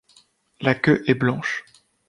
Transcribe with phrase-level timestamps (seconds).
[0.61, 1.63] La queue est blanche.